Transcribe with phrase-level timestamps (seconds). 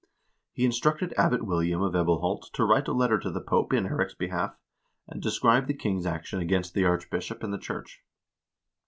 [0.51, 4.15] He instructed Abbot William of Ebelholt to write a letter to the Pope in Eirik's
[4.15, 4.57] behalf,
[5.07, 8.01] and describe the king's action against the archbishop and the church.